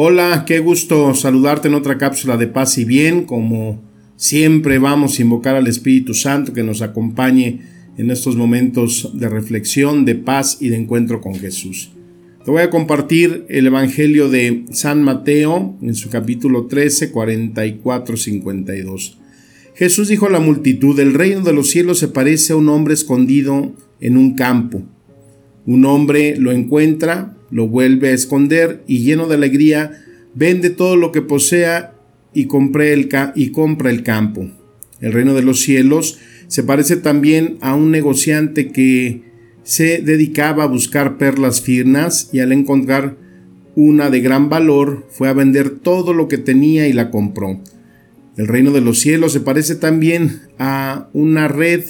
Hola, 0.00 0.44
qué 0.46 0.60
gusto 0.60 1.12
saludarte 1.12 1.66
en 1.66 1.74
otra 1.74 1.98
cápsula 1.98 2.36
de 2.36 2.46
paz 2.46 2.78
y 2.78 2.84
bien. 2.84 3.24
Como 3.24 3.82
siempre 4.14 4.78
vamos 4.78 5.18
a 5.18 5.22
invocar 5.22 5.56
al 5.56 5.66
Espíritu 5.66 6.14
Santo 6.14 6.52
que 6.52 6.62
nos 6.62 6.82
acompañe 6.82 7.62
en 7.96 8.12
estos 8.12 8.36
momentos 8.36 9.10
de 9.14 9.28
reflexión, 9.28 10.04
de 10.04 10.14
paz 10.14 10.58
y 10.60 10.68
de 10.68 10.76
encuentro 10.76 11.20
con 11.20 11.34
Jesús. 11.34 11.90
Te 12.44 12.50
voy 12.52 12.62
a 12.62 12.70
compartir 12.70 13.44
el 13.48 13.66
Evangelio 13.66 14.28
de 14.28 14.66
San 14.70 15.02
Mateo 15.02 15.76
en 15.82 15.96
su 15.96 16.10
capítulo 16.10 16.66
13, 16.66 17.10
44, 17.10 18.16
52. 18.16 19.18
Jesús 19.74 20.06
dijo 20.06 20.26
a 20.26 20.30
la 20.30 20.38
multitud, 20.38 20.96
el 21.00 21.12
reino 21.12 21.40
de 21.40 21.52
los 21.52 21.70
cielos 21.70 21.98
se 21.98 22.06
parece 22.06 22.52
a 22.52 22.56
un 22.56 22.68
hombre 22.68 22.94
escondido 22.94 23.72
en 24.00 24.16
un 24.16 24.36
campo. 24.36 24.80
Un 25.66 25.84
hombre 25.84 26.36
lo 26.36 26.52
encuentra, 26.52 27.34
lo 27.50 27.68
vuelve 27.68 28.08
a 28.10 28.14
esconder 28.14 28.82
y 28.86 29.00
lleno 29.00 29.26
de 29.26 29.34
alegría 29.34 30.02
vende 30.34 30.70
todo 30.70 30.96
lo 30.96 31.12
que 31.12 31.22
posea 31.22 31.94
y, 32.34 32.48
el 32.80 33.08
y 33.34 33.50
compra 33.50 33.90
el 33.90 34.02
campo. 34.02 34.48
El 35.00 35.12
reino 35.12 35.34
de 35.34 35.42
los 35.42 35.60
cielos 35.60 36.18
se 36.48 36.62
parece 36.62 36.96
también 36.96 37.58
a 37.60 37.74
un 37.74 37.90
negociante 37.90 38.68
que 38.68 39.22
se 39.62 40.00
dedicaba 40.00 40.64
a 40.64 40.68
buscar 40.68 41.18
perlas 41.18 41.60
finas 41.60 42.30
y 42.32 42.40
al 42.40 42.52
encontrar 42.52 43.16
una 43.74 44.10
de 44.10 44.20
gran 44.20 44.48
valor 44.48 45.06
fue 45.10 45.28
a 45.28 45.34
vender 45.34 45.70
todo 45.70 46.12
lo 46.12 46.26
que 46.26 46.38
tenía 46.38 46.88
y 46.88 46.92
la 46.92 47.10
compró. 47.10 47.60
El 48.36 48.46
reino 48.46 48.70
de 48.70 48.80
los 48.80 48.98
cielos 48.98 49.32
se 49.32 49.40
parece 49.40 49.74
también 49.74 50.40
a 50.58 51.08
una 51.12 51.48
red 51.48 51.84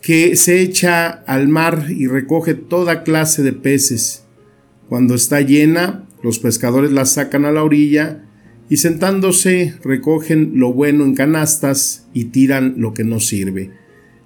que 0.00 0.34
se 0.36 0.60
echa 0.60 1.08
al 1.08 1.48
mar 1.48 1.86
y 1.88 2.08
recoge 2.08 2.54
toda 2.54 3.04
clase 3.04 3.42
de 3.42 3.52
peces. 3.52 4.24
Cuando 4.92 5.14
está 5.14 5.40
llena, 5.40 6.04
los 6.22 6.38
pescadores 6.38 6.92
la 6.92 7.06
sacan 7.06 7.46
a 7.46 7.50
la 7.50 7.64
orilla 7.64 8.26
y 8.68 8.76
sentándose 8.76 9.72
recogen 9.82 10.52
lo 10.56 10.74
bueno 10.74 11.04
en 11.04 11.14
canastas 11.14 12.08
y 12.12 12.24
tiran 12.24 12.74
lo 12.76 12.92
que 12.92 13.02
no 13.02 13.18
sirve. 13.18 13.70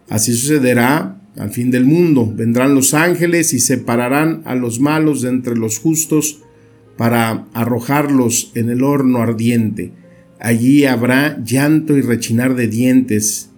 Así 0.08 0.34
sucederá 0.34 1.22
al 1.36 1.50
fin 1.50 1.70
del 1.70 1.84
mundo. 1.84 2.32
Vendrán 2.34 2.74
los 2.74 2.94
ángeles 2.94 3.52
y 3.52 3.60
separarán 3.60 4.42
a 4.44 4.56
los 4.56 4.80
malos 4.80 5.22
de 5.22 5.28
entre 5.28 5.54
los 5.54 5.78
justos 5.78 6.40
para 6.96 7.46
arrojarlos 7.54 8.50
en 8.56 8.68
el 8.68 8.82
horno 8.82 9.18
ardiente. 9.22 9.92
Allí 10.40 10.84
habrá 10.84 11.40
llanto 11.44 11.96
y 11.96 12.00
rechinar 12.00 12.56
de 12.56 12.66
dientes. 12.66 13.50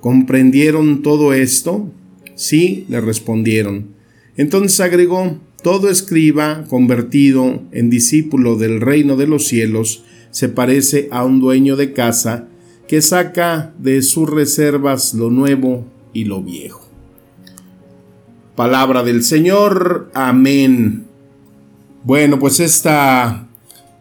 ¿Comprendieron 0.00 1.02
todo 1.02 1.32
esto? 1.32 1.92
Sí, 2.34 2.86
le 2.88 3.00
respondieron. 3.00 3.94
Entonces 4.36 4.80
agregó, 4.80 5.38
todo 5.62 5.88
escriba 5.88 6.64
convertido 6.68 7.62
en 7.72 7.90
discípulo 7.90 8.56
del 8.56 8.80
reino 8.80 9.16
de 9.16 9.26
los 9.26 9.46
cielos 9.46 10.04
se 10.30 10.48
parece 10.48 11.08
a 11.10 11.24
un 11.24 11.40
dueño 11.40 11.76
de 11.76 11.92
casa 11.92 12.48
que 12.88 13.02
saca 13.02 13.72
de 13.78 14.02
sus 14.02 14.28
reservas 14.28 15.14
lo 15.14 15.30
nuevo 15.30 15.86
y 16.12 16.24
lo 16.24 16.42
viejo. 16.42 16.88
Palabra 18.56 19.02
del 19.02 19.22
Señor, 19.22 20.10
amén. 20.14 21.04
Bueno, 22.04 22.38
pues 22.38 22.60
esta 22.60 23.48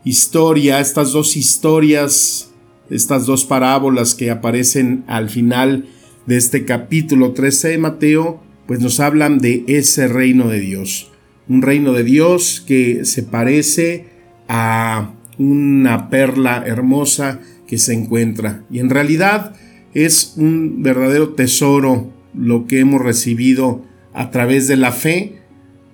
historia, 0.03 0.79
estas 0.79 1.11
dos 1.11 1.35
historias 1.37 2.49
estas 2.89 3.25
dos 3.25 3.45
parábolas 3.45 4.15
que 4.15 4.31
aparecen 4.31 5.03
al 5.07 5.29
final 5.29 5.85
de 6.25 6.37
este 6.37 6.65
capítulo 6.65 7.33
13 7.33 7.69
de 7.69 7.77
Mateo, 7.77 8.41
pues 8.67 8.79
nos 8.79 8.99
hablan 8.99 9.39
de 9.39 9.63
ese 9.67 10.07
reino 10.07 10.47
de 10.47 10.59
Dios. 10.59 11.11
Un 11.49 11.61
reino 11.61 11.93
de 11.93 12.03
Dios 12.03 12.63
que 12.65 13.03
se 13.05 13.23
parece 13.23 14.05
a 14.47 15.13
una 15.37 16.09
perla 16.09 16.63
hermosa 16.65 17.39
que 17.67 17.77
se 17.77 17.93
encuentra. 17.93 18.63
Y 18.71 18.79
en 18.79 18.89
realidad 18.89 19.55
es 19.93 20.35
un 20.37 20.83
verdadero 20.83 21.29
tesoro 21.33 22.11
lo 22.33 22.67
que 22.67 22.79
hemos 22.79 23.01
recibido 23.01 23.83
a 24.13 24.31
través 24.31 24.67
de 24.67 24.77
la 24.77 24.91
fe. 24.91 25.39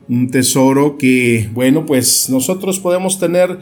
Un 0.07 0.29
tesoro 0.29 0.97
que, 0.97 1.49
bueno, 1.53 1.85
pues 1.85 2.29
nosotros 2.29 2.79
podemos 2.79 3.19
tener 3.19 3.59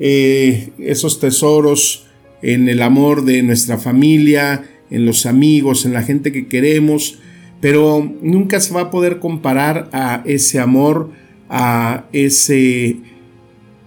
eh, 0.00 0.70
esos 0.78 1.20
tesoros 1.20 2.06
en 2.42 2.68
el 2.68 2.82
amor 2.82 3.24
de 3.24 3.42
nuestra 3.42 3.78
familia, 3.78 4.64
en 4.90 5.06
los 5.06 5.26
amigos, 5.26 5.86
en 5.86 5.92
la 5.92 6.02
gente 6.02 6.32
que 6.32 6.46
queremos, 6.46 7.18
pero 7.60 8.12
nunca 8.20 8.60
se 8.60 8.74
va 8.74 8.82
a 8.82 8.90
poder 8.90 9.18
comparar 9.18 9.88
a 9.92 10.22
ese 10.26 10.60
amor, 10.60 11.10
a 11.56 12.08
ese 12.12 12.96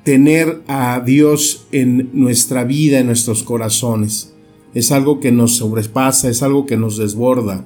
tener 0.03 0.61
a 0.67 1.01
Dios 1.05 1.67
en 1.71 2.09
nuestra 2.13 2.63
vida, 2.63 2.99
en 2.99 3.07
nuestros 3.07 3.43
corazones. 3.43 4.33
Es 4.73 4.91
algo 4.91 5.19
que 5.19 5.31
nos 5.31 5.57
sobrepasa, 5.57 6.29
es 6.29 6.41
algo 6.41 6.65
que 6.65 6.77
nos 6.77 6.97
desborda. 6.97 7.65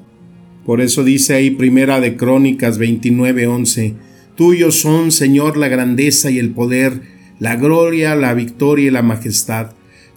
Por 0.65 0.81
eso 0.81 1.03
dice 1.03 1.35
ahí 1.35 1.51
Primera 1.51 1.99
de 1.99 2.17
Crónicas 2.17 2.79
29:11, 2.79 3.93
Tuyos 4.35 4.79
son, 4.79 5.11
Señor, 5.11 5.57
la 5.57 5.67
grandeza 5.67 6.31
y 6.31 6.39
el 6.39 6.51
poder, 6.51 7.01
la 7.39 7.55
gloria, 7.55 8.15
la 8.15 8.33
victoria 8.33 8.87
y 8.87 8.91
la 8.91 9.03
majestad 9.03 9.71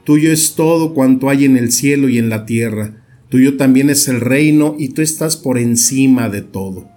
Tuyo 0.04 0.30
es 0.30 0.54
todo 0.54 0.92
cuanto 0.92 1.30
hay 1.30 1.46
en 1.46 1.56
el 1.56 1.72
cielo 1.72 2.10
y 2.10 2.18
en 2.18 2.28
la 2.28 2.44
tierra. 2.44 3.02
Tuyo 3.30 3.56
también 3.56 3.88
es 3.88 4.06
el 4.06 4.20
reino 4.20 4.76
y 4.78 4.90
tú 4.90 5.00
estás 5.00 5.38
por 5.38 5.58
encima 5.58 6.28
de 6.28 6.42
todo. 6.42 6.90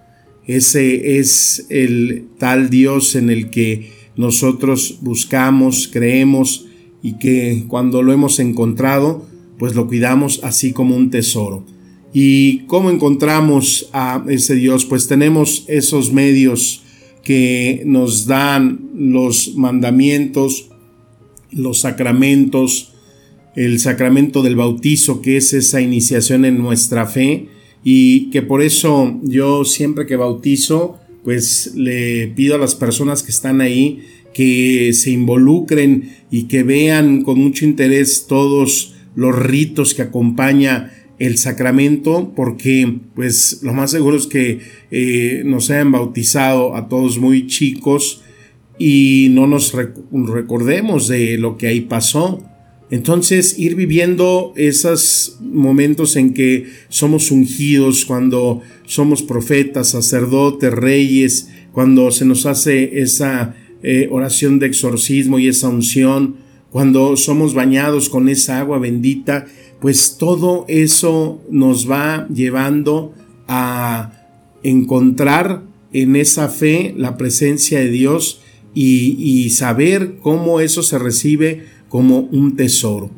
Ese 0.48 1.18
es 1.18 1.66
el 1.68 2.24
tal 2.38 2.70
Dios 2.70 3.14
en 3.14 3.28
el 3.30 3.50
que 3.50 3.90
nosotros 4.16 4.98
buscamos, 5.02 5.88
creemos 5.92 6.66
y 7.02 7.18
que 7.18 7.64
cuando 7.68 8.02
lo 8.02 8.12
hemos 8.12 8.40
encontrado, 8.40 9.28
pues 9.58 9.74
lo 9.74 9.86
cuidamos 9.86 10.40
así 10.42 10.72
como 10.72 10.96
un 10.96 11.10
tesoro. 11.10 11.64
¿Y 12.14 12.60
cómo 12.60 12.90
encontramos 12.90 13.90
a 13.92 14.24
ese 14.28 14.54
Dios? 14.54 14.86
Pues 14.86 15.06
tenemos 15.06 15.64
esos 15.68 16.12
medios 16.12 16.82
que 17.22 17.82
nos 17.84 18.26
dan 18.26 18.88
los 18.94 19.54
mandamientos, 19.54 20.70
los 21.50 21.80
sacramentos, 21.80 22.94
el 23.54 23.80
sacramento 23.80 24.42
del 24.42 24.56
bautizo, 24.56 25.20
que 25.20 25.36
es 25.36 25.52
esa 25.52 25.82
iniciación 25.82 26.46
en 26.46 26.56
nuestra 26.56 27.06
fe, 27.06 27.48
y 27.84 28.30
que 28.30 28.42
por 28.42 28.62
eso 28.62 29.18
yo 29.22 29.64
siempre 29.64 30.06
que 30.06 30.16
bautizo, 30.16 30.98
pues 31.24 31.72
le 31.74 32.28
pido 32.28 32.54
a 32.54 32.58
las 32.58 32.74
personas 32.74 33.22
que 33.22 33.30
están 33.30 33.60
ahí 33.60 34.02
que 34.32 34.92
se 34.92 35.10
involucren 35.10 36.16
y 36.30 36.44
que 36.44 36.62
vean 36.62 37.24
con 37.24 37.38
mucho 37.38 37.64
interés 37.64 38.26
todos 38.28 38.94
los 39.16 39.36
ritos 39.36 39.94
que 39.94 40.02
acompaña 40.02 40.92
el 41.18 41.38
sacramento 41.38 42.32
porque 42.36 42.98
pues 43.14 43.60
lo 43.62 43.72
más 43.72 43.90
seguro 43.90 44.16
es 44.16 44.26
que 44.26 44.60
eh, 44.90 45.42
nos 45.44 45.70
hayan 45.70 45.90
bautizado 45.90 46.76
a 46.76 46.88
todos 46.88 47.18
muy 47.18 47.46
chicos 47.48 48.22
y 48.78 49.28
no 49.30 49.48
nos 49.48 49.74
recordemos 50.12 51.08
de 51.08 51.36
lo 51.38 51.56
que 51.58 51.66
ahí 51.66 51.80
pasó 51.80 52.44
entonces, 52.90 53.58
ir 53.58 53.74
viviendo 53.74 54.54
esos 54.56 55.36
momentos 55.40 56.16
en 56.16 56.32
que 56.32 56.66
somos 56.88 57.30
ungidos, 57.30 58.06
cuando 58.06 58.62
somos 58.86 59.22
profetas, 59.22 59.90
sacerdotes, 59.90 60.72
reyes, 60.72 61.50
cuando 61.72 62.10
se 62.10 62.24
nos 62.24 62.46
hace 62.46 63.00
esa 63.00 63.54
eh, 63.82 64.08
oración 64.10 64.58
de 64.58 64.66
exorcismo 64.66 65.38
y 65.38 65.48
esa 65.48 65.68
unción, 65.68 66.36
cuando 66.70 67.16
somos 67.18 67.52
bañados 67.52 68.08
con 68.08 68.28
esa 68.30 68.58
agua 68.58 68.78
bendita, 68.78 69.46
pues 69.80 70.16
todo 70.18 70.64
eso 70.68 71.42
nos 71.50 71.90
va 71.90 72.26
llevando 72.28 73.12
a 73.46 74.12
encontrar 74.62 75.62
en 75.92 76.16
esa 76.16 76.48
fe 76.48 76.94
la 76.96 77.16
presencia 77.18 77.80
de 77.80 77.90
Dios 77.90 78.40
y, 78.74 79.16
y 79.18 79.50
saber 79.50 80.16
cómo 80.20 80.60
eso 80.60 80.82
se 80.82 80.98
recibe 80.98 81.64
como 81.88 82.20
un 82.20 82.56
tesoro. 82.56 83.10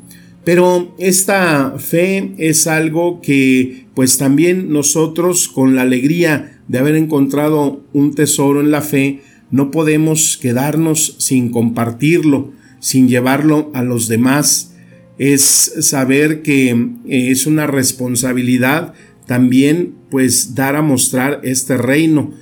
Pero 0.45 0.95
esta 0.99 1.75
fe 1.79 2.33
es 2.39 2.67
algo 2.67 3.21
que 3.21 3.87
pues 3.95 4.17
también 4.17 4.73
nosotros 4.73 5.49
con 5.49 5.77
la 5.77 5.83
alegría 5.83 6.61
de 6.69 6.79
haber 6.79 6.95
encontrado 6.97 7.85
un 7.93 8.15
tesoro 8.15 8.61
en 8.61 8.71
la 8.71 8.81
fe, 8.81 9.21
no 9.51 9.71
podemos 9.71 10.39
quedarnos 10.41 11.17
sin 11.19 11.51
compartirlo, 11.51 12.53
sin 12.79 13.09
llevarlo 13.09 13.71
a 13.75 13.83
los 13.83 14.09
demás. 14.09 14.75
Es 15.19 15.75
saber 15.81 16.43
que 16.43 16.71
eh, 16.71 17.31
es 17.31 17.47
una 17.47 17.67
responsabilidad 17.67 18.95
también 19.27 19.95
pues 20.11 20.55
dar 20.55 20.77
a 20.77 20.83
mostrar 20.83 21.41
este 21.45 21.77
reino. 21.77 22.33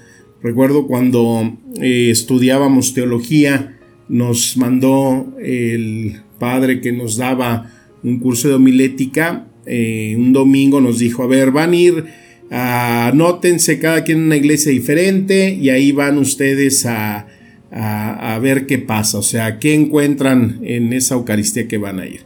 Recuerdo 0.43 0.87
cuando 0.87 1.59
eh, 1.81 2.11
estudiábamos 2.11 2.95
teología, 2.95 3.78
nos 4.08 4.56
mandó 4.56 5.34
el 5.40 6.20
padre 6.38 6.81
que 6.81 6.93
nos 6.93 7.16
daba 7.16 7.70
un 8.02 8.19
curso 8.19 8.49
de 8.49 8.55
homilética, 8.55 9.46
eh, 9.66 10.14
un 10.16 10.32
domingo 10.32 10.81
nos 10.81 10.99
dijo, 10.99 11.22
a 11.22 11.26
ver, 11.26 11.50
van 11.50 11.72
a 11.72 11.76
ir, 11.76 12.05
anótense 12.50 13.78
cada 13.78 14.05
quien 14.05 14.19
en 14.19 14.25
una 14.25 14.37
iglesia 14.37 14.72
diferente 14.72 15.52
y 15.52 15.69
ahí 15.69 15.93
van 15.93 16.16
ustedes 16.19 16.87
a, 16.87 17.26
a, 17.70 18.38
ver 18.40 18.66
qué 18.66 18.78
pasa, 18.78 19.19
o 19.19 19.22
sea, 19.22 19.58
qué 19.58 19.75
encuentran 19.75 20.60
en 20.62 20.93
esa 20.93 21.16
Eucaristía 21.16 21.69
que 21.69 21.78
van 21.78 22.00
a 22.00 22.06
ir. 22.06 22.20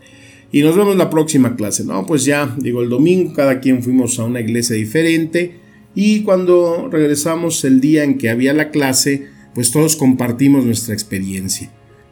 Y 0.53 0.61
nos 0.61 0.77
vemos 0.77 0.97
la 0.97 1.09
próxima 1.09 1.57
clase. 1.57 1.85
No, 1.85 2.05
pues 2.07 2.25
ya, 2.25 2.55
digo, 2.59 2.83
el 2.83 2.91
domingo 2.91 3.33
cada 3.33 3.61
quien 3.61 3.83
fuimos 3.83 4.19
a 4.19 4.25
una 4.25 4.41
iglesia 4.41 4.77
diferente 4.77 5.55
y 5.95 6.23
cuando 6.23 6.89
regresamos 6.91 7.65
el 7.65 7.81
día 7.81 8.05
en 8.05 8.19
que 8.19 8.31
había 8.31 8.53
la 8.53 8.71
clase, 8.71 9.29
pues 9.55 9.71
todos 9.71 9.97
compartimos 9.97 10.65
nuestra 10.65 10.95
experiencia. 10.95 11.71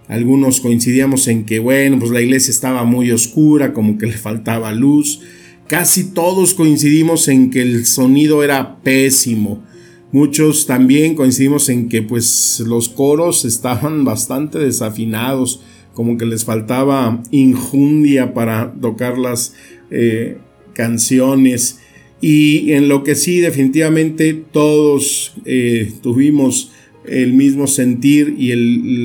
Algunos 0.08 0.60
coincidíamos 0.60 1.28
en 1.28 1.44
que, 1.44 1.60
bueno, 1.60 2.00
pues 2.00 2.10
la 2.10 2.20
iglesia 2.20 2.50
estaba 2.50 2.84
muy 2.84 3.12
oscura, 3.12 3.72
como 3.72 3.96
que 3.96 4.06
le 4.06 4.18
faltaba 4.18 4.72
luz. 4.72 5.20
Casi 5.68 6.12
todos 6.12 6.54
coincidimos 6.54 7.28
en 7.28 7.50
que 7.50 7.62
el 7.62 7.86
sonido 7.86 8.42
era 8.42 8.82
pésimo. 8.82 9.62
Muchos 10.10 10.66
también 10.66 11.14
coincidimos 11.14 11.68
en 11.68 11.88
que 11.88 12.02
pues 12.02 12.60
los 12.66 12.88
coros 12.88 13.44
estaban 13.44 14.04
bastante 14.04 14.58
desafinados, 14.58 15.62
como 15.94 16.18
que 16.18 16.26
les 16.26 16.44
faltaba 16.44 17.22
injundia 17.30 18.34
para 18.34 18.74
tocar 18.80 19.16
las 19.16 19.54
eh, 19.92 20.38
canciones. 20.74 21.78
Y 22.20 22.72
en 22.72 22.88
lo 22.88 23.04
que 23.04 23.14
sí 23.14 23.38
definitivamente 23.38 24.34
todos 24.34 25.34
eh, 25.44 25.92
tuvimos 26.02 26.72
el 27.04 27.32
mismo 27.32 27.66
sentir 27.66 28.34
y 28.38 28.54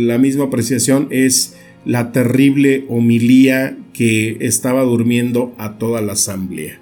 la 0.06 0.18
misma 0.18 0.46
apreciación 0.46 1.08
es 1.12 1.56
la 1.86 2.12
terrible 2.12 2.86
homilía 2.90 3.78
que 3.94 4.38
estaba 4.42 4.84
durmiendo 4.84 5.54
a 5.58 5.78
toda 5.78 6.02
la 6.02 6.14
asamblea. 6.14 6.80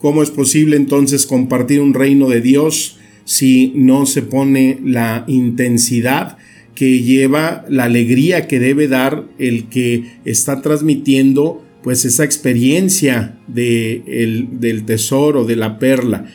¿Cómo 0.00 0.22
es 0.22 0.30
posible 0.30 0.76
entonces 0.76 1.26
compartir 1.26 1.80
un 1.80 1.94
reino 1.94 2.28
de 2.28 2.40
Dios 2.40 2.98
si 3.24 3.72
no 3.74 4.06
se 4.06 4.22
pone 4.22 4.78
la 4.84 5.24
intensidad 5.26 6.38
que 6.74 7.00
lleva 7.02 7.64
la 7.68 7.84
alegría 7.84 8.46
que 8.46 8.58
debe 8.58 8.88
dar 8.88 9.24
el 9.38 9.68
que 9.68 10.04
está 10.24 10.62
transmitiendo 10.62 11.64
pues 11.82 12.04
esa 12.04 12.24
experiencia 12.24 13.38
de 13.46 14.46
del 14.52 14.84
tesoro, 14.84 15.44
de 15.44 15.56
la 15.56 15.78
perla? 15.78 16.26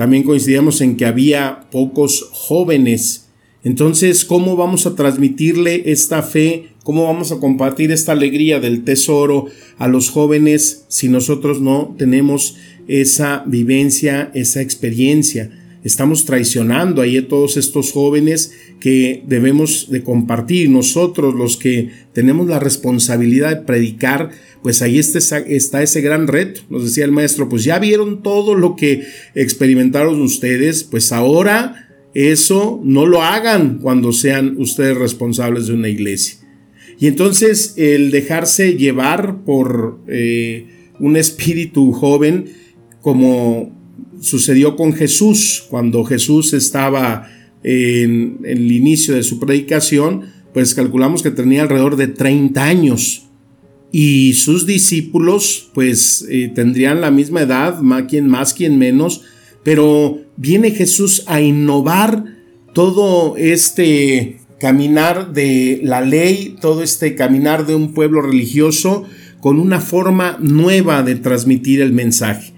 También 0.00 0.22
coincidíamos 0.22 0.80
en 0.80 0.96
que 0.96 1.04
había 1.04 1.66
pocos 1.70 2.30
jóvenes. 2.32 3.28
Entonces, 3.64 4.24
¿cómo 4.24 4.56
vamos 4.56 4.86
a 4.86 4.94
transmitirle 4.94 5.92
esta 5.92 6.22
fe? 6.22 6.70
¿Cómo 6.84 7.04
vamos 7.04 7.32
a 7.32 7.38
compartir 7.38 7.92
esta 7.92 8.12
alegría 8.12 8.60
del 8.60 8.82
tesoro 8.82 9.48
a 9.76 9.88
los 9.88 10.08
jóvenes 10.08 10.86
si 10.88 11.10
nosotros 11.10 11.60
no 11.60 11.94
tenemos 11.98 12.56
esa 12.88 13.44
vivencia, 13.46 14.30
esa 14.32 14.62
experiencia? 14.62 15.50
Estamos 15.82 16.26
traicionando 16.26 17.00
ahí 17.00 17.16
a 17.16 17.28
todos 17.28 17.56
estos 17.56 17.92
jóvenes 17.92 18.52
que 18.80 19.22
debemos 19.26 19.90
de 19.90 20.02
compartir. 20.02 20.68
Nosotros 20.68 21.34
los 21.34 21.56
que 21.56 21.90
tenemos 22.12 22.46
la 22.48 22.58
responsabilidad 22.58 23.50
de 23.50 23.62
predicar, 23.62 24.30
pues 24.62 24.82
ahí 24.82 24.98
está, 24.98 25.38
está 25.38 25.82
ese 25.82 26.02
gran 26.02 26.26
reto. 26.26 26.60
Nos 26.68 26.84
decía 26.84 27.06
el 27.06 27.12
maestro, 27.12 27.48
pues 27.48 27.64
ya 27.64 27.78
vieron 27.78 28.22
todo 28.22 28.54
lo 28.54 28.76
que 28.76 29.04
experimentaron 29.34 30.20
ustedes, 30.20 30.84
pues 30.84 31.12
ahora 31.12 31.88
eso 32.12 32.80
no 32.84 33.06
lo 33.06 33.22
hagan 33.22 33.78
cuando 33.78 34.12
sean 34.12 34.56
ustedes 34.58 34.98
responsables 34.98 35.66
de 35.66 35.74
una 35.74 35.88
iglesia. 35.88 36.36
Y 36.98 37.06
entonces 37.06 37.74
el 37.78 38.10
dejarse 38.10 38.74
llevar 38.74 39.44
por 39.44 40.00
eh, 40.08 40.66
un 40.98 41.16
espíritu 41.16 41.92
joven, 41.92 42.52
como 43.00 43.79
sucedió 44.20 44.76
con 44.76 44.92
Jesús, 44.92 45.64
cuando 45.68 46.04
Jesús 46.04 46.52
estaba 46.52 47.28
en, 47.62 48.38
el 48.44 48.70
inicio 48.70 49.14
de 49.14 49.22
su 49.22 49.38
predicación, 49.40 50.26
pues 50.52 50.74
calculamos 50.74 51.22
que 51.22 51.30
tenía 51.30 51.62
alrededor 51.62 51.96
de 51.96 52.08
30 52.08 52.62
años. 52.62 53.26
Y 53.92 54.34
sus 54.34 54.66
discípulos, 54.66 55.70
pues 55.74 56.24
eh, 56.30 56.52
tendrían 56.54 57.00
la 57.00 57.10
misma 57.10 57.42
edad, 57.42 57.80
más 57.80 58.04
quien 58.04 58.28
más, 58.28 58.54
quien 58.54 58.78
menos, 58.78 59.22
pero 59.64 60.20
viene 60.36 60.70
Jesús 60.70 61.24
a 61.26 61.40
innovar 61.40 62.24
todo 62.72 63.36
este 63.36 64.38
caminar 64.60 65.32
de 65.32 65.80
la 65.82 66.02
ley, 66.02 66.56
todo 66.60 66.82
este 66.82 67.16
caminar 67.16 67.66
de 67.66 67.74
un 67.74 67.92
pueblo 67.92 68.22
religioso 68.22 69.04
con 69.40 69.58
una 69.58 69.80
forma 69.80 70.36
nueva 70.40 71.02
de 71.02 71.16
transmitir 71.16 71.80
el 71.80 71.92
mensaje. 71.92 72.52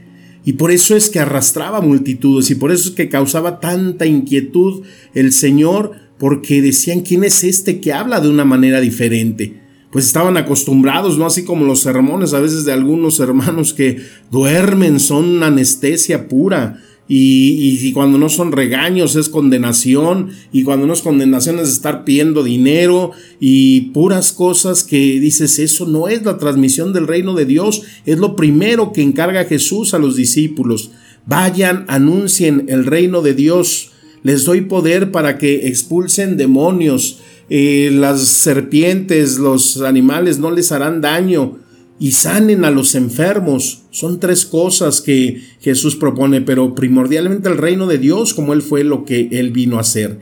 Y 0.45 0.55
por 0.55 0.71
eso 0.71 0.97
es 0.97 1.09
que 1.09 1.21
arrastraba 1.21 1.81
multitudes 1.81 2.51
y 2.51 2.57
por 2.57 2.73
eso 2.73 2.89
es 2.89 2.95
que 2.95 3.09
causaba 3.09 3.61
tanta 3.61 4.07
inquietud 4.07 4.83
el 5.15 5.33
Señor, 5.33 5.93
porque 6.19 6.63
decían, 6.63 7.01
¿quién 7.01 7.25
es 7.25 7.45
este 7.45 7.81
que 7.81 7.93
habla 7.93 8.21
de 8.21 8.29
una 8.29 8.45
manera 8.45 8.81
diferente? 8.81 9.61
Pues 9.91 10.07
estaban 10.07 10.37
acostumbrados, 10.37 11.19
¿no? 11.19 11.27
Así 11.27 11.45
como 11.45 11.65
los 11.65 11.81
sermones 11.81 12.33
a 12.33 12.41
veces 12.41 12.65
de 12.65 12.73
algunos 12.73 13.21
hermanos 13.21 13.75
que 13.75 13.99
duermen, 14.31 14.99
son 15.01 15.43
anestesia 15.43 16.29
pura 16.29 16.81
y, 17.09 17.93
cuando 17.93 18.17
no 18.17 18.29
son 18.29 18.53
regaños 18.53 19.17
es 19.17 19.29
condenación, 19.29 20.31
y 20.53 20.63
cuando 20.63 20.87
no 20.87 20.93
es 20.93 21.03
condenación 21.03 21.59
es 21.59 21.69
estar 21.69 22.05
pidiendo 22.05 22.43
dinero 22.43 23.11
y 23.41 23.93
puras 23.93 24.33
cosas 24.33 24.85
que 24.85 25.21
dices, 25.21 25.59
eso 25.59 25.87
no 25.87 26.09
es 26.09 26.25
la 26.25 26.39
transmisión 26.39 26.93
del 26.93 27.07
reino 27.07 27.35
de 27.35 27.45
Dios, 27.45 27.83
es 28.07 28.19
lo 28.19 28.37
primero 28.37 28.93
que 28.93 29.03
encarga 29.03 29.45
Jesús 29.45 29.95
a 29.95 29.99
los 29.99 30.17
discípulos. 30.17 30.93
Vayan, 31.27 31.85
anuncien 31.89 32.67
el 32.69 32.87
reino 32.87 33.21
de 33.21 33.35
Dios, 33.35 33.91
les 34.23 34.45
doy 34.45 34.63
poder 34.63 35.11
para 35.11 35.39
que 35.39 35.67
expulsen 35.67 36.37
demonios, 36.37 37.19
eh, 37.51 37.91
las 37.93 38.23
serpientes, 38.23 39.39
los 39.39 39.83
animales 39.83 40.39
no 40.39 40.51
les 40.51 40.73
harán 40.73 41.01
daño, 41.01 41.59
y 42.03 42.11
sanen 42.11 42.65
a 42.65 42.73
los 42.73 42.97
enfermos. 42.97 43.85
Son 43.93 44.19
tres 44.19 44.45
cosas 44.45 45.01
que 45.01 45.41
Jesús 45.61 45.95
propone, 45.95 46.41
pero 46.41 46.75
primordialmente 46.75 47.49
el 47.49 47.57
reino 47.57 47.87
de 47.87 47.99
Dios 47.99 48.35
como 48.35 48.55
Él 48.55 48.61
fue 48.61 48.83
lo 48.83 49.05
que 49.05 49.29
Él 49.31 49.53
vino 49.53 49.77
a 49.77 49.83
hacer. 49.83 50.19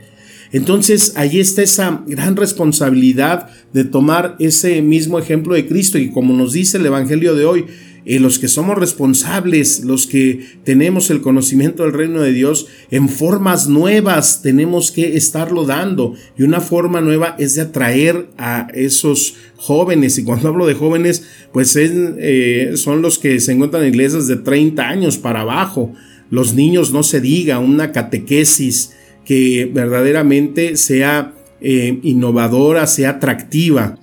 Entonces 0.51 1.13
ahí 1.15 1.39
está 1.39 1.63
esa 1.63 2.03
gran 2.05 2.35
responsabilidad 2.35 3.49
de 3.73 3.83
tomar 3.83 4.35
ese 4.37 4.83
mismo 4.83 5.17
ejemplo 5.17 5.55
de 5.55 5.67
Cristo 5.67 5.97
y 5.97 6.11
como 6.11 6.35
nos 6.35 6.53
dice 6.53 6.77
el 6.77 6.85
Evangelio 6.85 7.33
de 7.33 7.45
hoy, 7.45 7.65
eh, 8.05 8.19
los 8.19 8.39
que 8.39 8.47
somos 8.47 8.77
responsables, 8.77 9.83
los 9.83 10.07
que 10.07 10.45
tenemos 10.63 11.09
el 11.09 11.21
conocimiento 11.21 11.83
del 11.83 11.93
reino 11.93 12.21
de 12.21 12.31
Dios, 12.31 12.67
en 12.89 13.09
formas 13.09 13.67
nuevas 13.67 14.41
tenemos 14.41 14.91
que 14.91 15.15
estarlo 15.15 15.65
dando. 15.65 16.15
Y 16.37 16.43
una 16.43 16.61
forma 16.61 17.01
nueva 17.01 17.35
es 17.37 17.55
de 17.55 17.61
atraer 17.61 18.29
a 18.37 18.67
esos 18.73 19.35
jóvenes. 19.55 20.17
Y 20.17 20.23
cuando 20.23 20.49
hablo 20.49 20.65
de 20.65 20.73
jóvenes, 20.73 21.23
pues 21.53 21.75
eh, 21.77 22.71
son 22.75 23.01
los 23.01 23.19
que 23.19 23.39
se 23.39 23.51
encuentran 23.51 23.83
en 23.83 23.89
iglesias 23.89 24.27
de 24.27 24.37
30 24.37 24.87
años 24.87 25.17
para 25.17 25.41
abajo. 25.41 25.93
Los 26.31 26.53
niños 26.53 26.91
no 26.91 27.03
se 27.03 27.21
diga, 27.21 27.59
una 27.59 27.91
catequesis 27.91 28.93
que 29.25 29.69
verdaderamente 29.71 30.77
sea 30.77 31.33
eh, 31.59 31.99
innovadora, 32.01 32.87
sea 32.87 33.11
atractiva. 33.11 33.99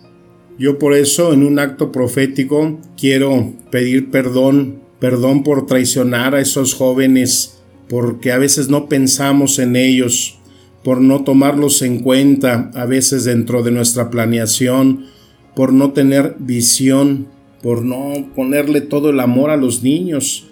Yo 0.58 0.78
por 0.78 0.94
eso 0.94 1.32
en 1.32 1.44
un 1.44 1.60
acto 1.60 1.92
profético 1.92 2.80
quiero 2.96 3.52
pedir 3.70 4.10
perdón, 4.10 4.80
perdón 4.98 5.44
por 5.44 5.66
traicionar 5.66 6.34
a 6.34 6.40
esos 6.40 6.74
jóvenes, 6.74 7.60
porque 7.88 8.32
a 8.32 8.38
veces 8.38 8.68
no 8.68 8.88
pensamos 8.88 9.60
en 9.60 9.76
ellos, 9.76 10.38
por 10.82 11.00
no 11.00 11.22
tomarlos 11.22 11.82
en 11.82 12.00
cuenta 12.00 12.72
a 12.74 12.86
veces 12.86 13.24
dentro 13.24 13.62
de 13.62 13.70
nuestra 13.70 14.10
planeación, 14.10 15.06
por 15.54 15.72
no 15.72 15.92
tener 15.92 16.34
visión, 16.40 17.28
por 17.62 17.84
no 17.84 18.28
ponerle 18.34 18.80
todo 18.80 19.10
el 19.10 19.20
amor 19.20 19.50
a 19.50 19.56
los 19.56 19.84
niños. 19.84 20.48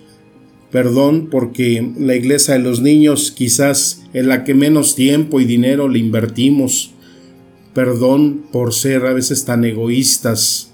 Perdón 0.71 1.29
porque 1.31 1.93
la 1.99 2.15
iglesia 2.15 2.55
de 2.55 2.61
los 2.61 2.81
niños 2.81 3.33
quizás 3.33 4.05
es 4.13 4.25
la 4.25 4.45
que 4.45 4.55
menos 4.55 4.95
tiempo 4.95 5.41
y 5.41 5.45
dinero 5.45 5.89
le 5.89 5.99
invertimos 5.99 6.93
perdón 7.77 8.47
por 8.53 8.73
ser 8.73 9.05
a 9.05 9.13
veces 9.13 9.45
tan 9.45 9.63
egoístas, 9.67 10.71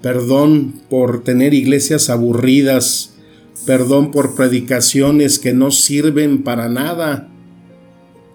perdón 0.00 0.74
por 0.88 1.24
tener 1.24 1.52
iglesias 1.52 2.10
aburridas, 2.10 3.14
perdón 3.66 4.12
por 4.12 4.36
predicaciones 4.36 5.40
que 5.40 5.52
no 5.52 5.72
sirven 5.72 6.44
para 6.44 6.68
nada. 6.68 7.28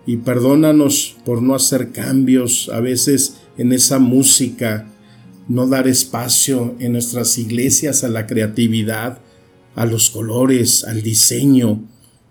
y 0.06 0.18
perdónanos 0.18 1.16
por 1.24 1.42
no 1.42 1.56
hacer 1.56 1.92
cambios 1.92 2.70
a 2.74 2.82
veces 2.82 3.38
en 3.58 3.72
esa 3.72 4.00
música, 4.00 4.92
no 5.48 5.68
dar 5.68 5.88
espacio 5.88 6.76
en 6.80 6.94
nuestras 6.94 7.38
iglesias 7.38 8.04
a 8.04 8.10
la 8.10 8.26
creatividad, 8.28 9.20
a 9.76 9.86
los 9.86 10.10
colores, 10.10 10.84
al 10.84 11.04
diseño, 11.04 11.86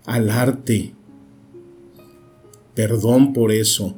al 0.05 0.29
arte. 0.29 0.93
Perdón 2.75 3.33
por 3.33 3.51
eso. 3.51 3.95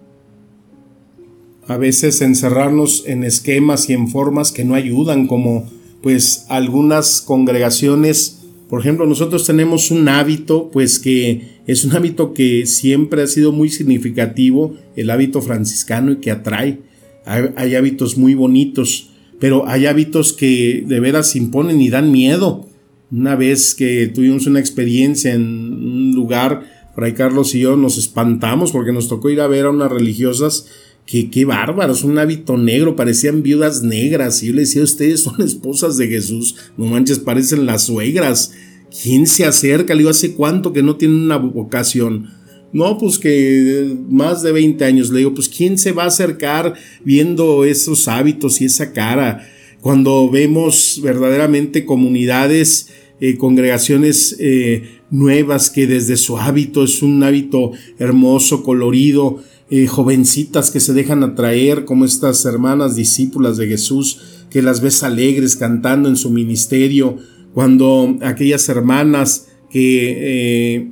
A 1.72 1.78
veces 1.78 2.20
encerrarnos 2.22 3.06
en 3.08 3.24
esquemas 3.24 3.90
y 3.90 3.94
en 3.94 4.10
formas 4.10 4.52
que 4.52 4.66
no 4.66 4.76
ayudan, 4.76 5.26
como 5.26 5.70
pues 6.02 6.46
algunas 6.50 7.22
congregaciones 7.22 8.42
por 8.70 8.80
ejemplo, 8.80 9.06
nosotros 9.06 9.46
tenemos 9.46 9.92
un 9.92 10.08
hábito, 10.08 10.70
pues 10.72 10.98
que 10.98 11.60
es 11.68 11.84
un 11.84 11.94
hábito 11.94 12.34
que 12.34 12.66
siempre 12.66 13.22
ha 13.22 13.28
sido 13.28 13.52
muy 13.52 13.70
significativo, 13.70 14.78
el 14.96 15.10
hábito 15.10 15.42
franciscano 15.42 16.14
y 16.14 16.16
que 16.18 16.32
atrae. 16.32 16.80
Hay, 17.26 17.76
hábitos 17.76 18.18
muy 18.18 18.34
bonitos, 18.34 19.10
pero 19.42 19.68
hay 19.68 19.88
hábitos 19.88 20.32
que 20.32 20.86
de 20.88 21.00
veras 21.02 21.36
imponen 21.36 21.82
y 21.82 21.90
dan 21.90 22.14
miedo. 22.14 22.66
Una 23.12 23.36
vez 23.36 23.76
que 23.76 24.08
tuvimos 24.08 24.48
una 24.48 24.62
experiencia 24.62 25.34
en 25.34 25.44
un 25.44 26.16
lugar, 26.16 26.64
Fray 26.96 27.14
Carlos 27.14 27.54
y 27.56 27.60
yo 27.60 27.76
nos 27.76 27.98
espantamos 27.98 28.72
porque 28.72 28.94
nos 28.94 29.10
tocó 29.10 29.30
ir 29.30 29.42
a 29.42 29.48
ver 29.48 29.66
a 29.66 29.72
unas 29.72 29.92
religiosas 29.92 30.68
que 31.06 31.30
qué 31.30 31.46
bárbaros, 31.46 32.04
un 32.04 32.18
hábito 32.18 32.58
negro, 32.58 32.96
parecían 32.96 33.44
viudas 33.44 33.84
negras. 33.84 34.42
Y 34.44 34.48
yo 34.48 34.54
le 34.54 34.62
decía, 34.62 34.84
ustedes 34.84 35.22
son 35.22 35.42
esposas 35.44 35.98
de 35.98 36.08
Jesús, 36.08 36.56
no 36.78 36.86
manches, 36.86 37.20
parecen 37.20 37.66
las 37.66 37.86
suegras. 37.86 38.54
¿Quién 39.02 39.26
se 39.28 39.46
acerca? 39.46 39.94
Le 39.94 40.00
digo, 40.00 40.10
¿hace 40.10 40.34
cuánto 40.34 40.74
que 40.74 40.84
no 40.84 40.98
tienen 40.98 41.22
una 41.22 41.38
vocación? 41.38 42.30
No, 42.74 42.98
pues 42.98 43.20
que 43.20 43.96
más 44.10 44.44
de 44.44 44.52
20 44.52 44.84
años. 44.86 45.10
Le 45.10 45.20
digo, 45.20 45.34
pues 45.34 45.50
¿quién 45.50 45.78
se 45.78 45.92
va 45.92 46.04
a 46.04 46.08
acercar 46.08 46.74
viendo 47.04 47.66
esos 47.66 48.08
hábitos 48.08 48.62
y 48.62 48.66
esa 48.66 48.94
cara? 48.94 49.48
Cuando 49.82 50.30
vemos 50.30 51.00
verdaderamente 51.04 51.86
comunidades, 51.86 52.90
eh, 53.20 53.38
congregaciones 53.38 54.36
eh, 54.40 55.00
nuevas 55.10 55.70
que 55.70 55.88
desde 55.88 56.18
su 56.18 56.38
hábito 56.38 56.84
es 56.84 57.02
un 57.02 57.22
hábito 57.24 57.72
hermoso, 58.00 58.64
colorido, 58.64 59.44
eh, 59.74 59.88
jovencitas 59.88 60.70
que 60.70 60.82
se 60.82 60.92
dejan 60.92 61.24
atraer, 61.24 61.86
como 61.86 62.04
estas 62.04 62.44
hermanas 62.44 62.98
discípulas 62.98 63.56
de 63.56 63.68
Jesús, 63.68 64.44
que 64.50 64.62
las 64.62 64.82
ves 64.82 65.02
alegres 65.02 65.56
cantando 65.56 66.10
en 66.10 66.18
su 66.18 66.30
ministerio, 66.30 67.16
cuando 67.54 68.18
aquellas 68.22 68.68
hermanas 68.68 69.48
que 69.70 70.76
eh, 70.76 70.92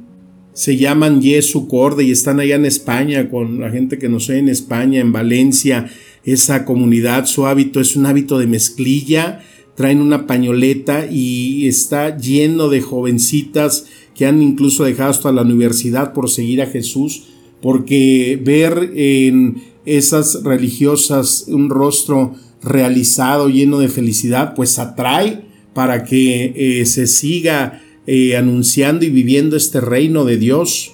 se 0.54 0.78
llaman 0.78 1.22
Yesu 1.22 1.68
Corde 1.68 2.06
y 2.06 2.12
están 2.12 2.40
allá 2.40 2.56
en 2.56 2.66
España, 2.66 3.30
con 3.30 3.60
la 3.60 3.70
gente 3.70 3.98
que 3.98 4.08
nos 4.08 4.30
ve 4.30 4.38
en 4.38 4.48
España, 4.48 5.02
en 5.02 5.12
Valencia, 5.12 5.90
esa 6.24 6.64
comunidad, 6.64 7.26
su 7.26 7.48
hábito 7.48 7.82
es 7.82 7.98
un 7.98 8.06
hábito 8.06 8.40
de 8.40 8.48
mezclilla, 8.48 9.42
traen 9.76 10.00
una 10.00 10.26
pañoleta 10.26 11.06
y 11.06 11.68
está 11.68 12.18
lleno 12.18 12.70
de 12.70 12.80
jovencitas 12.80 13.88
que 14.16 14.26
han 14.26 14.42
incluso 14.42 14.86
dejado 14.86 15.10
hasta 15.10 15.34
la 15.34 15.42
universidad 15.42 16.14
por 16.14 16.30
seguir 16.30 16.62
a 16.62 16.68
Jesús 16.68 17.26
porque 17.62 18.40
ver 18.44 18.92
en 18.96 19.64
esas 19.86 20.44
religiosas 20.44 21.46
un 21.48 21.70
rostro 21.70 22.36
realizado, 22.62 23.50
lleno 23.50 23.80
de 23.80 23.88
felicidad, 23.88 24.54
pues 24.56 24.80
atrae 24.80 25.46
para 25.74 26.04
que 26.04 26.54
eh, 26.56 26.86
se 26.86 27.08
siga 27.08 27.82
eh, 28.06 28.36
anunciando 28.36 29.06
y 29.06 29.10
viviendo 29.10 29.56
este 29.56 29.82
reino 29.82 30.26
de 30.26 30.38
Dios. 30.38 30.94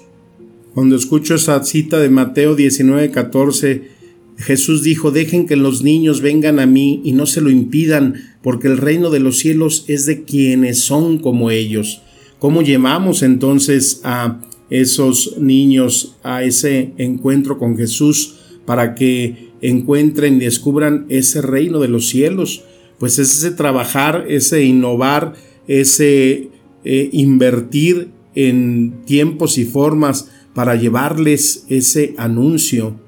Cuando 0.74 0.96
escucho 0.96 1.34
esa 1.34 1.62
cita 1.64 1.98
de 1.98 2.10
Mateo 2.10 2.54
19, 2.54 3.10
14, 3.10 3.96
Jesús 4.38 4.82
dijo, 4.82 5.10
dejen 5.10 5.46
que 5.46 5.56
los 5.56 5.82
niños 5.82 6.20
vengan 6.20 6.60
a 6.60 6.66
mí 6.66 7.00
y 7.04 7.12
no 7.12 7.26
se 7.26 7.40
lo 7.40 7.50
impidan, 7.50 8.14
porque 8.42 8.68
el 8.68 8.76
reino 8.76 9.10
de 9.10 9.20
los 9.20 9.38
cielos 9.38 9.84
es 9.88 10.04
de 10.06 10.24
quienes 10.24 10.80
son 10.80 11.18
como 11.18 11.50
ellos. 11.50 12.02
¿Cómo 12.38 12.60
llevamos 12.60 13.22
entonces 13.22 14.02
a 14.04 14.42
esos 14.70 15.36
niños 15.38 16.16
a 16.22 16.42
ese 16.42 16.92
encuentro 16.98 17.58
con 17.58 17.76
Jesús 17.76 18.36
para 18.64 18.94
que 18.94 19.50
encuentren 19.60 20.36
y 20.36 20.44
descubran 20.44 21.06
ese 21.08 21.40
reino 21.42 21.78
de 21.78 21.88
los 21.88 22.08
cielos. 22.08 22.64
Pues 22.98 23.18
es 23.18 23.36
ese 23.38 23.50
trabajar, 23.52 24.26
ese 24.28 24.64
innovar, 24.64 25.34
ese 25.68 26.50
eh, 26.84 27.10
invertir 27.12 28.10
en 28.34 29.02
tiempos 29.06 29.58
y 29.58 29.64
formas 29.64 30.30
para 30.54 30.74
llevarles 30.74 31.64
ese 31.68 32.14
anuncio. 32.18 32.98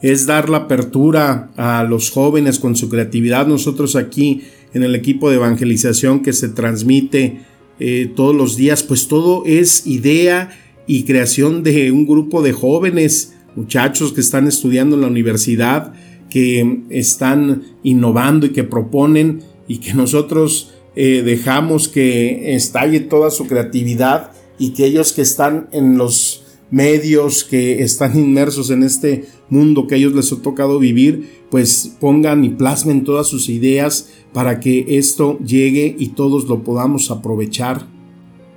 Es 0.00 0.26
dar 0.26 0.48
la 0.48 0.58
apertura 0.58 1.50
a 1.56 1.84
los 1.84 2.10
jóvenes 2.10 2.58
con 2.58 2.74
su 2.76 2.88
creatividad. 2.88 3.46
Nosotros 3.46 3.96
aquí 3.96 4.42
en 4.74 4.82
el 4.82 4.94
equipo 4.94 5.28
de 5.28 5.36
evangelización 5.36 6.22
que 6.22 6.32
se 6.32 6.48
transmite 6.48 7.40
eh, 7.78 8.10
todos 8.14 8.34
los 8.34 8.56
días, 8.56 8.82
pues 8.82 9.08
todo 9.08 9.44
es 9.44 9.86
idea 9.86 10.50
y 10.86 11.04
creación 11.04 11.62
de 11.62 11.92
un 11.92 12.06
grupo 12.06 12.42
de 12.42 12.52
jóvenes, 12.52 13.34
muchachos 13.56 14.12
que 14.12 14.20
están 14.20 14.48
estudiando 14.48 14.96
en 14.96 15.02
la 15.02 15.08
universidad, 15.08 15.92
que 16.30 16.80
están 16.88 17.62
innovando 17.82 18.46
y 18.46 18.50
que 18.50 18.64
proponen 18.64 19.42
y 19.68 19.78
que 19.78 19.94
nosotros 19.94 20.72
eh, 20.96 21.22
dejamos 21.24 21.88
que 21.88 22.54
estalle 22.54 23.00
toda 23.00 23.30
su 23.30 23.46
creatividad 23.46 24.32
y 24.58 24.70
que 24.70 24.86
ellos 24.86 25.12
que 25.12 25.22
están 25.22 25.68
en 25.72 25.98
los 25.98 26.44
medios, 26.70 27.44
que 27.44 27.82
están 27.82 28.18
inmersos 28.18 28.70
en 28.70 28.82
este 28.82 29.26
mundo 29.50 29.86
que 29.86 29.94
a 29.94 29.98
ellos 29.98 30.14
les 30.14 30.32
ha 30.32 30.40
tocado 30.40 30.78
vivir, 30.78 31.42
pues 31.50 31.96
pongan 32.00 32.44
y 32.44 32.48
plasmen 32.48 33.04
todas 33.04 33.28
sus 33.28 33.50
ideas 33.50 34.08
para 34.32 34.58
que 34.58 34.86
esto 34.88 35.38
llegue 35.40 35.94
y 35.98 36.08
todos 36.08 36.46
lo 36.46 36.64
podamos 36.64 37.10
aprovechar. 37.10 37.91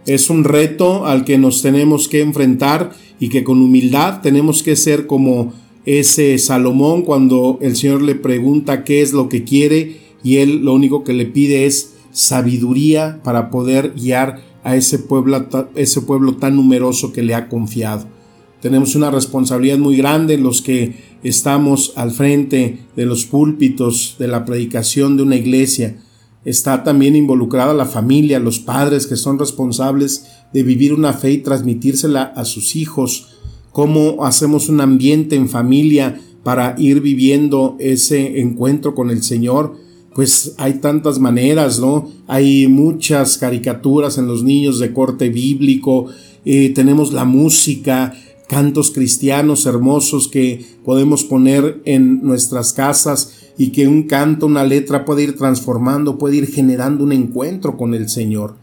Es 0.05 0.29
un 0.29 0.43
reto 0.43 1.05
al 1.05 1.25
que 1.25 1.37
nos 1.37 1.61
tenemos 1.61 2.07
que 2.07 2.21
enfrentar 2.21 2.91
y 3.19 3.29
que 3.29 3.43
con 3.43 3.61
humildad 3.61 4.21
tenemos 4.21 4.61
que 4.61 4.75
ser 4.75 5.07
como 5.07 5.53
ese 5.85 6.37
Salomón 6.37 7.01
cuando 7.01 7.57
el 7.61 7.75
Señor 7.75 8.01
le 8.01 8.15
pregunta 8.15 8.83
qué 8.83 9.01
es 9.01 9.13
lo 9.13 9.29
que 9.29 9.43
quiere 9.43 9.97
y 10.23 10.37
él 10.37 10.63
lo 10.63 10.73
único 10.73 11.03
que 11.03 11.13
le 11.13 11.25
pide 11.25 11.65
es 11.65 11.95
sabiduría 12.11 13.19
para 13.23 13.49
poder 13.49 13.93
guiar 13.95 14.41
a 14.63 14.75
ese 14.75 14.99
pueblo, 14.99 15.47
ese 15.75 16.01
pueblo 16.01 16.37
tan 16.37 16.55
numeroso 16.55 17.11
que 17.11 17.23
le 17.23 17.35
ha 17.35 17.49
confiado. 17.49 18.07
Tenemos 18.61 18.95
una 18.95 19.11
responsabilidad 19.11 19.77
muy 19.77 19.97
grande 19.97 20.37
los 20.37 20.61
que 20.61 20.95
estamos 21.23 21.93
al 21.95 22.11
frente 22.11 22.79
de 22.95 23.05
los 23.05 23.25
púlpitos 23.25 24.15
de 24.17 24.27
la 24.27 24.45
predicación 24.45 25.17
de 25.17 25.23
una 25.23 25.35
iglesia 25.35 25.97
Está 26.45 26.83
también 26.83 27.15
involucrada 27.15 27.73
la 27.73 27.85
familia, 27.85 28.39
los 28.39 28.59
padres 28.59 29.07
que 29.07 29.15
son 29.15 29.39
responsables 29.39 30.27
de 30.53 30.63
vivir 30.63 30.93
una 30.93 31.13
fe 31.13 31.31
y 31.31 31.37
transmitírsela 31.39 32.23
a 32.23 32.45
sus 32.45 32.75
hijos. 32.75 33.29
Cómo 33.71 34.23
hacemos 34.23 34.69
un 34.69 34.79
ambiente 34.79 35.35
en 35.35 35.49
familia 35.49 36.21
para 36.43 36.75
ir 36.77 37.01
viviendo 37.01 37.75
ese 37.79 38.39
encuentro 38.39 38.93
con 38.93 39.09
el 39.09 39.23
Señor. 39.23 39.75
Pues 40.13 40.53
hay 40.57 40.75
tantas 40.75 41.17
maneras, 41.17 41.79
¿no? 41.79 42.09
Hay 42.27 42.67
muchas 42.67 43.39
caricaturas 43.39 44.19
en 44.19 44.27
los 44.27 44.43
niños 44.43 44.79
de 44.79 44.93
corte 44.93 45.29
bíblico, 45.29 46.07
eh, 46.45 46.69
tenemos 46.69 47.11
la 47.11 47.25
música, 47.25 48.13
cantos 48.47 48.91
cristianos 48.91 49.65
hermosos 49.65 50.27
que 50.27 50.63
podemos 50.85 51.23
poner 51.23 51.81
en 51.85 52.21
nuestras 52.21 52.71
casas 52.71 53.44
y 53.57 53.71
que 53.71 53.87
un 53.87 54.03
canto, 54.03 54.45
una 54.45 54.63
letra 54.63 55.05
puede 55.05 55.23
ir 55.23 55.37
transformando, 55.37 56.17
puede 56.17 56.37
ir 56.37 56.47
generando 56.47 57.03
un 57.03 57.11
encuentro 57.11 57.77
con 57.77 57.93
el 57.93 58.09
Señor. 58.09 58.55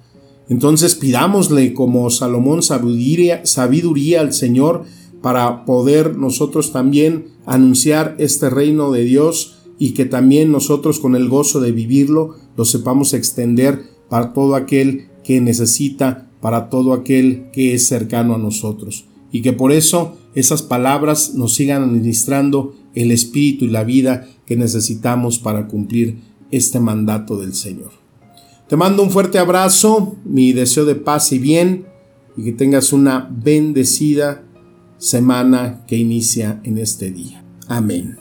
Entonces 0.49 0.95
pidámosle 0.95 1.73
como 1.73 2.11
Salomón 2.11 2.63
sabiduría, 2.63 3.47
sabiduría 3.47 4.21
al 4.21 4.33
Señor 4.33 4.85
para 5.23 5.65
poder 5.65 6.17
nosotros 6.17 6.73
también 6.73 7.29
anunciar 7.47 8.17
este 8.19 8.51
reino 8.51 8.91
de 8.91 9.05
Dios 9.05 9.59
y 9.79 9.95
que 9.95 10.05
también 10.05 10.53
nosotros 10.53 11.01
con 11.01 11.17
el 11.17 11.29
gozo 11.29 11.61
de 11.61 11.73
vivirlo 11.73 12.37
lo 12.57 12.65
sepamos 12.65 13.15
extender 13.15 13.83
para 14.09 14.33
todo 14.33 14.57
aquel 14.57 15.09
que 15.25 15.41
necesita, 15.41 16.31
para 16.41 16.69
todo 16.69 16.93
aquel 16.93 17.51
que 17.53 17.75
es 17.75 17.87
cercano 17.87 18.35
a 18.35 18.39
nosotros. 18.39 19.07
Y 19.31 19.41
que 19.41 19.53
por 19.53 19.73
eso 19.73 20.19
esas 20.35 20.63
palabras 20.63 21.35
nos 21.35 21.55
sigan 21.55 21.83
administrando 21.83 22.75
el 22.95 23.11
espíritu 23.11 23.65
y 23.65 23.69
la 23.69 23.85
vida 23.85 24.27
que 24.47 24.57
necesitamos 24.57 25.39
para 25.39 25.67
cumplir 25.69 26.19
este 26.51 26.81
mandato 26.81 27.39
del 27.39 27.55
Señor. 27.55 27.91
Te 28.69 28.77
mando 28.77 29.03
un 29.03 29.11
fuerte 29.11 29.39
abrazo, 29.39 30.17
mi 30.25 30.53
deseo 30.53 30.85
de 30.85 30.95
paz 30.95 31.33
y 31.33 31.39
bien, 31.39 31.87
y 32.37 32.45
que 32.45 32.53
tengas 32.53 32.93
una 32.93 33.29
bendecida 33.31 34.43
semana 34.99 35.85
que 35.87 35.97
inicia 35.97 36.61
en 36.65 36.79
este 36.79 37.11
día. 37.11 37.45
Amén. 37.69 38.17